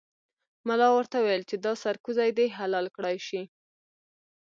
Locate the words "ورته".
0.93-1.17